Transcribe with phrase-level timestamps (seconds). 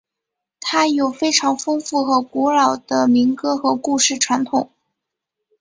[0.59, 4.71] 它有非常丰富和古老的民歌和故事传统。